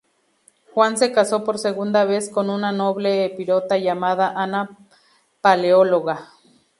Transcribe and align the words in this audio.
Juan 0.73 0.97
se 0.97 1.11
caso 1.11 1.43
por 1.43 1.59
segunda 1.59 2.05
vez 2.05 2.31
con 2.31 2.49
una 2.49 2.71
noble 2.71 3.23
epirota 3.23 3.77
llamada 3.77 4.31
Ana 4.35 4.75
Paleóloga. 5.41 6.31